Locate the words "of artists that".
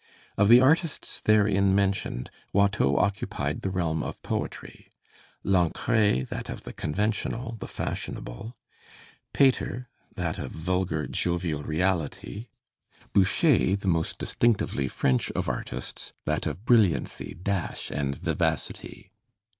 15.33-16.47